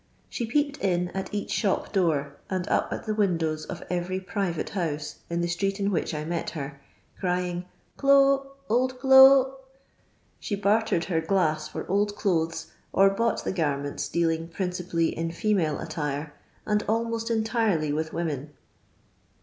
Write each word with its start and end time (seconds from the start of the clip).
She 0.29 0.47
peeped 0.47 0.79
in 0.79 1.09
at 1.09 1.31
each 1.31 1.51
shop 1.51 1.93
door, 1.93 2.35
and 2.49 2.67
up 2.69 2.91
at 2.91 3.05
the 3.05 3.13
windows 3.13 3.65
of 3.65 3.83
every 3.87 4.19
private 4.19 4.69
house, 4.69 5.17
in 5.29 5.41
the 5.41 5.47
street 5.47 5.79
in 5.79 5.91
which 5.91 6.15
I 6.15 6.25
met 6.25 6.49
her, 6.57 6.81
crying," 7.19 7.65
Clo', 7.97 8.53
old 8.67 8.99
do' 8.99 9.53
!'* 8.99 9.53
She 10.39 10.55
bartered 10.55 11.05
her 11.05 11.21
glass 11.21 11.67
for 11.67 11.87
old 11.87 12.15
clothes, 12.15 12.71
or 12.91 13.11
bought 13.11 13.43
the 13.43 13.53
gannentf, 13.53 14.11
dealing 14.11 14.47
principally 14.47 15.15
in 15.15 15.29
female 15.29 15.79
attire, 15.79 16.33
and 16.65 16.83
almost 16.87 17.29
entirely 17.29 17.93
with 17.93 18.11
women. 18.11 18.53